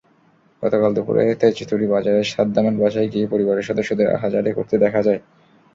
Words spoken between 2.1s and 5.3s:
সাদ্দামের বাসায় গিয়ে পরিবারের সদস্যদের আহাজারি করতে দেখা যায়।